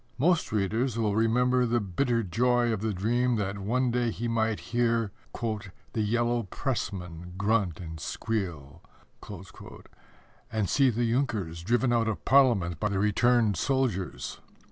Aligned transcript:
Most 0.17 0.51
readers 0.51 0.97
will 0.97 1.15
remember 1.15 1.63
the 1.67 1.79
bitter 1.79 2.23
joy 2.23 2.73
of 2.73 2.81
the 2.81 2.91
dream 2.91 3.35
that 3.35 3.59
one 3.59 3.91
day 3.91 4.09
he 4.09 4.27
might 4.27 4.59
hear 4.73 5.11
"the 5.93 6.01
yellow 6.01 6.41
pressmen 6.41 7.33
grunt 7.37 7.79
and 7.79 7.99
squeal," 7.99 8.81
and 10.51 10.67
see 10.67 10.89
the 10.89 11.07
Junkers 11.11 11.61
driven 11.61 11.93
out 11.93 12.07
of 12.07 12.25
Parliament 12.25 12.79
by 12.79 12.89
the 12.89 12.97
returned 12.97 13.57
soldiers. 13.57 14.39